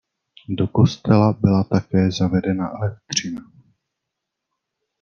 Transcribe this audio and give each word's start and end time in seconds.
Do 0.49 0.67
kostela 0.67 1.33
byla 1.33 1.63
také 1.63 2.11
zavedena 2.11 2.69
elektřina. 2.69 3.41